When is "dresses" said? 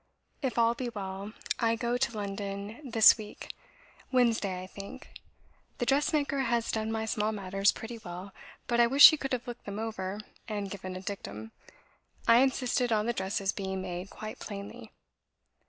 13.13-13.51